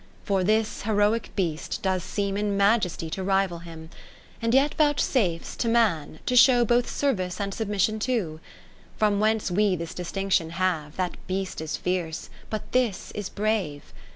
For 0.23 0.43
this 0.43 0.81
heroic 0.81 1.29
beast 1.35 1.83
does 1.83 2.03
seem 2.03 2.35
In 2.35 2.57
majesty 2.57 3.07
to 3.11 3.21
rival 3.23 3.59
him; 3.59 3.91
And 4.41 4.51
yet 4.51 4.73
vouchsafes, 4.73 5.55
to 5.57 5.67
man, 5.69 6.17
to 6.25 6.35
show 6.35 6.65
Both 6.65 6.89
service 6.89 7.39
and 7.39 7.53
submission 7.53 7.99
too. 7.99 8.39
10 8.97 8.97
From 8.97 9.19
whence 9.19 9.51
we 9.51 9.75
this 9.75 9.93
distinction 9.93 10.49
have, 10.57 10.95
That 10.95 11.17
beast 11.27 11.61
is 11.61 11.77
fierce, 11.77 12.31
but 12.49 12.71
this 12.71 13.11
is 13.11 13.29
brave. 13.29 13.93